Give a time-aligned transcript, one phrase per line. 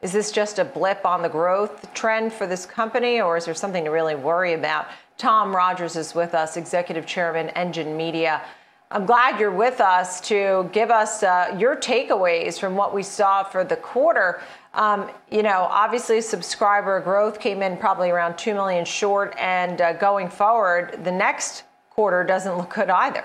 [0.00, 3.54] Is this just a blip on the growth trend for this company, or is there
[3.54, 4.86] something to really worry about?
[5.16, 8.42] Tom Rogers is with us, Executive Chairman, Engine Media.
[8.92, 13.42] I'm glad you're with us to give us uh, your takeaways from what we saw
[13.42, 14.40] for the quarter.
[14.72, 19.94] Um, you know, obviously, subscriber growth came in probably around 2 million short, and uh,
[19.94, 23.24] going forward, the next quarter doesn't look good either.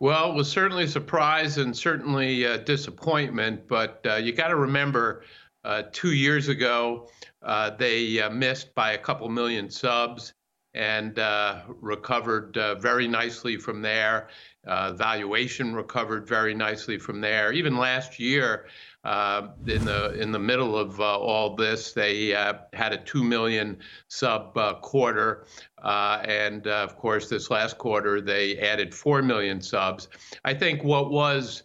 [0.00, 4.56] Well, it was certainly a surprise and certainly a disappointment, but uh, you got to
[4.56, 5.22] remember
[5.64, 7.08] uh, two years ago,
[7.42, 10.34] uh, they uh, missed by a couple million subs
[10.74, 14.28] and uh, recovered uh, very nicely from there.
[14.64, 17.52] valuation recovered very nicely from there.
[17.52, 18.66] Even last year,
[19.04, 23.22] uh, in the in the middle of uh, all this, they uh, had a two
[23.22, 25.46] million sub quarter,
[25.82, 30.08] and of course, this last quarter they added four million subs.
[30.44, 31.64] I think what was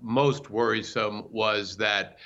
[0.00, 2.18] most worrisome was that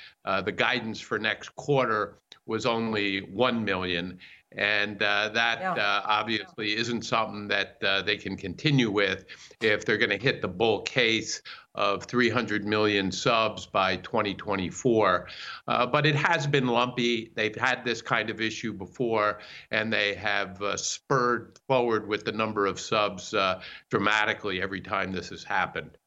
[0.43, 4.19] the guidance for next quarter was only 1 million.
[4.57, 5.73] And uh, that yeah.
[5.73, 9.25] uh, obviously isn't something that uh, they can continue with
[9.61, 11.41] if they're going to hit the bull case
[11.75, 15.27] of 300 million subs by 2024.
[15.67, 17.31] Uh, but it has been lumpy.
[17.35, 19.39] They've had this kind of issue before,
[19.71, 25.11] and they have uh, spurred forward with the number of subs uh, dramatically every time
[25.11, 25.97] this has happened.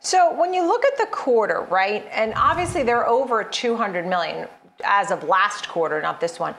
[0.00, 4.48] So when you look at the quarter, right, and obviously they're over 200 million
[4.84, 6.54] as of last quarter, not this one.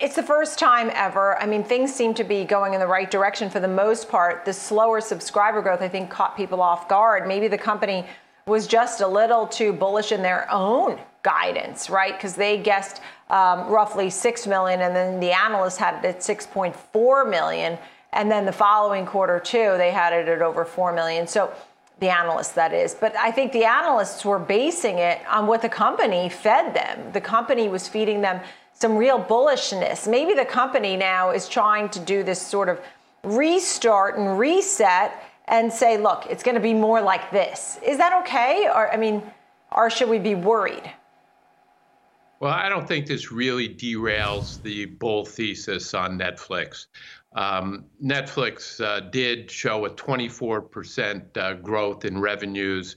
[0.00, 1.38] It's the first time ever.
[1.38, 4.44] I mean, things seem to be going in the right direction for the most part.
[4.44, 7.28] The slower subscriber growth, I think, caught people off guard.
[7.28, 8.04] Maybe the company
[8.46, 12.16] was just a little too bullish in their own guidance, right?
[12.16, 17.30] Because they guessed um, roughly 6 million, and then the analysts had it at 6.4
[17.30, 17.78] million.
[18.12, 21.26] And then the following quarter, too, they had it at over 4 million.
[21.26, 21.52] So
[22.00, 22.94] the analysts, that is.
[22.94, 27.12] But I think the analysts were basing it on what the company fed them.
[27.12, 28.40] The company was feeding them
[28.82, 30.08] some real bullishness.
[30.10, 32.80] Maybe the company now is trying to do this sort of
[33.22, 37.78] restart and reset and say, look, it's going to be more like this.
[37.86, 38.66] Is that okay?
[38.66, 39.22] Or, I mean,
[39.70, 40.82] or should we be worried?
[42.40, 46.86] Well, I don't think this really derails the bull thesis on Netflix.
[47.36, 52.96] Um, Netflix uh, did show a 24% uh, growth in revenues,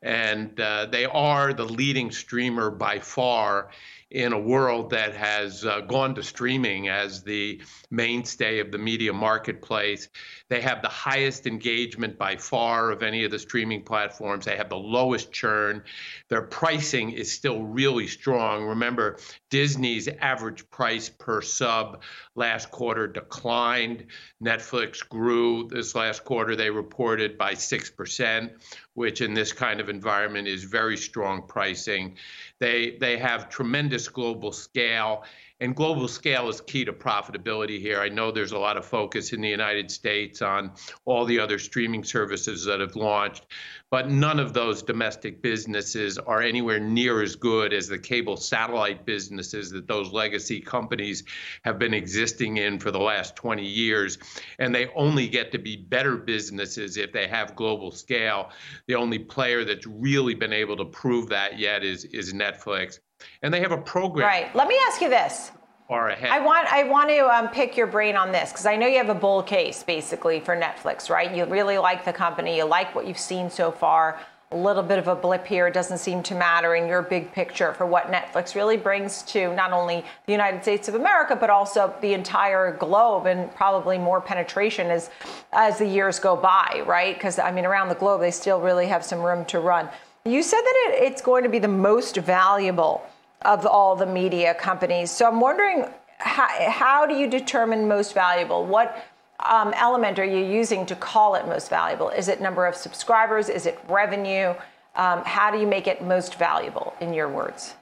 [0.00, 3.68] and uh, they are the leading streamer by far
[4.10, 9.12] in a world that has uh, gone to streaming as the mainstay of the media
[9.12, 10.08] marketplace.
[10.48, 14.44] They have the highest engagement by far of any of the streaming platforms.
[14.44, 15.82] They have the lowest churn.
[16.28, 18.64] Their pricing is still really strong.
[18.64, 19.18] Remember,
[19.50, 22.02] Disney's average price per sub
[22.36, 24.06] last quarter declined.
[24.42, 28.50] Netflix grew this last quarter, they reported by 6%,
[28.94, 32.16] which in this kind of environment is very strong pricing.
[32.58, 35.24] They, they have tremendous global scale
[35.58, 37.98] and global scale is key to profitability here.
[37.98, 40.72] I know there's a lot of focus in the United States on
[41.06, 43.46] all the other streaming services that have launched,
[43.90, 49.06] but none of those domestic businesses are anywhere near as good as the cable satellite
[49.06, 51.24] businesses that those legacy companies
[51.64, 54.18] have been existing in for the last 20 years.
[54.58, 58.50] And they only get to be better businesses if they have global scale.
[58.88, 62.98] The only player that's really been able to prove that yet is, is Netflix
[63.42, 64.26] and they have a program.
[64.26, 64.54] Right.
[64.54, 65.52] Let me ask you this.
[65.88, 66.30] Far ahead.
[66.30, 68.96] I want I want to um, pick your brain on this because I know you
[68.98, 71.32] have a bull case basically for Netflix, right?
[71.32, 74.18] You really like the company, you like what you've seen so far.
[74.52, 77.72] A little bit of a blip here doesn't seem to matter in your big picture
[77.74, 81.94] for what Netflix really brings to not only the United States of America but also
[82.00, 85.10] the entire globe and probably more penetration as
[85.52, 87.14] as the years go by, right?
[87.14, 89.88] Because I mean around the globe they still really have some room to run.
[90.26, 93.06] You said that it, it's going to be the most valuable
[93.42, 95.10] of all the media companies.
[95.10, 95.86] So I'm wondering
[96.18, 98.66] how, how do you determine most valuable?
[98.66, 99.04] What
[99.38, 102.08] um, element are you using to call it most valuable?
[102.08, 103.48] Is it number of subscribers?
[103.48, 104.54] Is it revenue?
[104.96, 107.74] Um, how do you make it most valuable, in your words?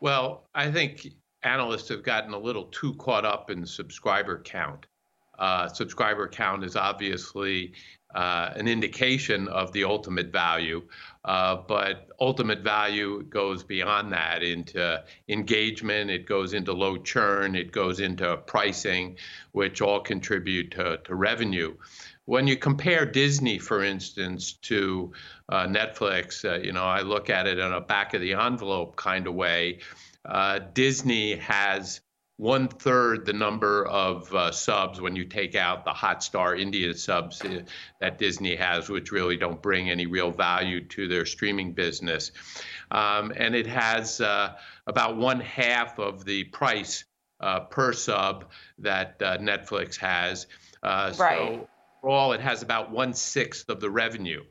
[0.00, 1.06] Well, I think
[1.42, 4.86] analysts have gotten a little too caught up in subscriber count.
[5.38, 7.72] Uh, subscriber count is obviously
[8.14, 10.82] uh, an indication of the ultimate value,
[11.24, 17.72] uh, but ultimate value goes beyond that into engagement, it goes into low churn, it
[17.72, 19.16] goes into pricing,
[19.52, 21.74] which all contribute to, to revenue.
[22.24, 25.12] When you compare Disney, for instance, to
[25.48, 28.96] uh, Netflix, uh, you know, I look at it in a back of the envelope
[28.96, 29.80] kind of way.
[30.24, 32.00] Uh, Disney has
[32.42, 37.40] one third the number of uh, subs when you take out the Hotstar India subs
[37.40, 37.60] uh,
[38.00, 42.32] that Disney has, which really don't bring any real value to their streaming business.
[42.90, 44.54] Um, and it has uh,
[44.88, 47.04] about one half of the price
[47.38, 48.50] uh, per sub
[48.80, 50.48] that uh, Netflix has.
[50.82, 51.38] Uh, Right.
[51.38, 51.68] So
[52.02, 54.42] overall, it has about one sixth of the revenue.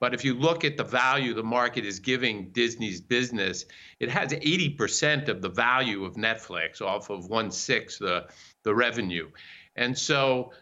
[0.00, 3.66] But if you look at the value the market is giving Disney's business,
[4.00, 8.26] it has 80% of the value of Netflix off of one sixth the
[8.64, 9.30] the revenue.
[9.76, 10.52] And so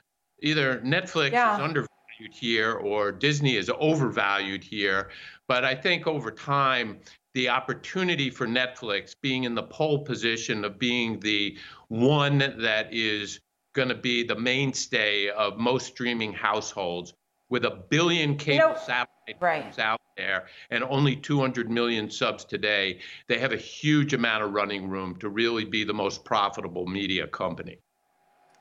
[0.42, 1.54] either Netflix Yeah.
[1.54, 1.88] is undervalued
[2.32, 5.10] here or Disney is overvalued here.
[5.46, 7.00] But I think over time,
[7.34, 11.56] the opportunity for Netflix being in the pole position of being the
[11.88, 13.40] one that is
[13.74, 17.14] going to be the mainstay of most streaming households
[17.50, 19.78] with a billion cable know, satellite right.
[19.78, 24.88] out there and only 200 million subs today, they have a huge amount of running
[24.88, 27.78] room to really be the most profitable media company.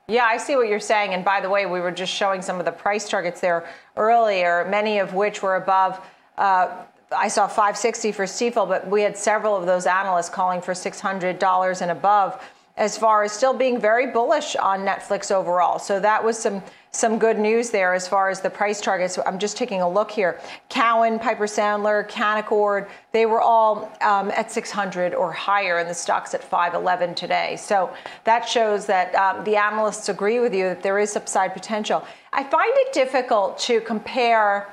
[0.08, 1.12] Yeah, I see what you're saying.
[1.12, 4.66] And by the way, we were just showing some of the price targets there earlier,
[4.70, 6.00] many of which were above.
[6.38, 6.84] Uh,
[7.14, 11.82] I saw 560 for Stifel, but we had several of those analysts calling for $600
[11.82, 12.42] and above,
[12.78, 15.78] as far as still being very bullish on Netflix overall.
[15.78, 19.18] So that was some some good news there as far as the price targets.
[19.26, 20.40] I'm just taking a look here.
[20.70, 26.32] Cowen, Piper Sandler, Canaccord, they were all um, at 600 or higher, and the stock's
[26.32, 27.56] at 511 today.
[27.56, 27.92] So
[28.24, 32.02] that shows that um, the analysts agree with you that there is upside potential.
[32.32, 34.72] I find it difficult to compare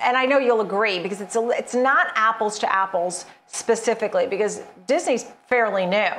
[0.00, 4.62] and I know you'll agree because it's a, it's not apples to apples specifically because
[4.88, 6.10] Disney's fairly new.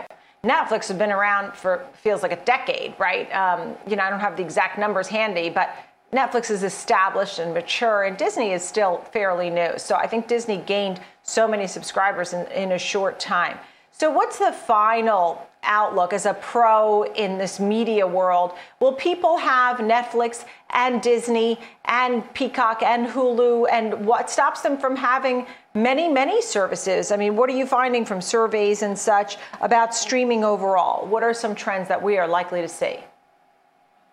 [0.43, 3.31] Netflix has been around for feels like a decade, right?
[3.33, 5.73] Um, you know, I don't have the exact numbers handy, but
[6.11, 9.77] Netflix is established and mature, and Disney is still fairly new.
[9.77, 13.57] So I think Disney gained so many subscribers in, in a short time.
[13.93, 18.53] So, what's the final outlook as a pro in this media world?
[18.79, 23.67] Will people have Netflix and Disney and Peacock and Hulu?
[23.71, 27.11] And what stops them from having many, many services?
[27.11, 31.07] I mean, what are you finding from surveys and such about streaming overall?
[31.07, 32.99] What are some trends that we are likely to see?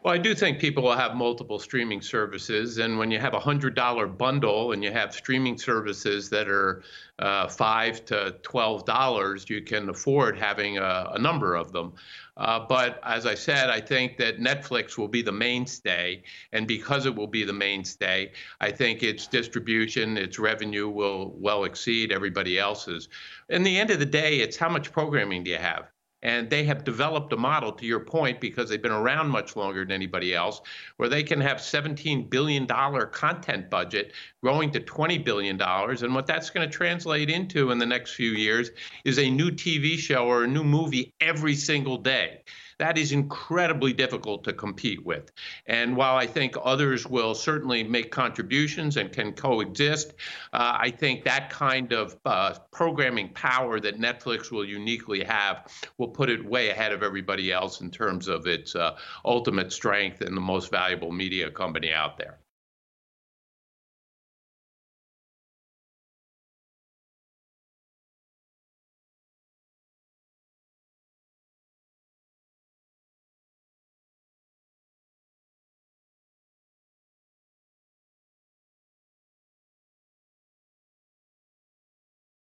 [0.03, 3.39] Well, I do think people will have multiple streaming services, and when you have a
[3.39, 6.83] hundred dollar bundle and you have streaming services that are
[7.19, 11.93] uh, five to twelve dollars, you can afford having a, a number of them.
[12.39, 17.05] Uh, but as I said, I think that Netflix will be the mainstay, and because
[17.05, 22.59] it will be the mainstay, I think its distribution, its revenue will well exceed everybody
[22.59, 23.11] else's.
[23.51, 25.91] In the end of the day, it's how much programming do you have?
[26.23, 29.85] And they have developed a model, to your point, because they've been around much longer
[29.85, 30.61] than anybody else,
[30.97, 35.61] where they can have $17 billion content budget growing to $20 billion.
[35.61, 38.71] And what that's going to translate into in the next few years
[39.05, 42.43] is a new TV show or a new movie every single day.
[42.79, 45.31] That is incredibly difficult to compete with.
[45.67, 50.15] And while I think others will certainly make contributions and can coexist,
[50.55, 56.09] uh, I think that kind of uh, programming power that Netflix will uniquely have will
[56.09, 58.97] put it way ahead of everybody else in terms of its uh,
[59.27, 62.39] ultimate strength and the most valuable media company out there.